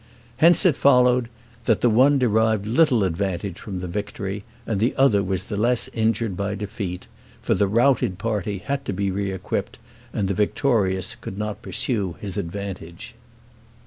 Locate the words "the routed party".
7.53-8.57